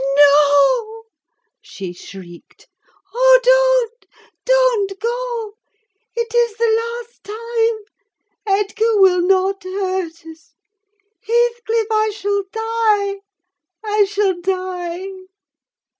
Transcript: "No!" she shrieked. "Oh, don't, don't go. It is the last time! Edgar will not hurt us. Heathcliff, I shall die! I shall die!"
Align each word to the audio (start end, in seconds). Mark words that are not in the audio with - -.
"No!" 0.17 1.03
she 1.61 1.93
shrieked. 1.93 2.67
"Oh, 3.13 3.39
don't, 3.43 4.05
don't 4.45 4.99
go. 4.99 5.53
It 6.15 6.33
is 6.33 6.57
the 6.57 6.75
last 6.81 7.23
time! 7.23 7.85
Edgar 8.59 8.99
will 8.99 9.21
not 9.21 9.61
hurt 9.63 10.25
us. 10.25 10.55
Heathcliff, 11.23 11.85
I 11.91 12.09
shall 12.15 12.41
die! 12.51 13.19
I 13.83 14.05
shall 14.05 14.41
die!" 14.41 15.09